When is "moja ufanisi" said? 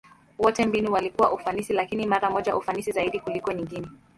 2.29-2.91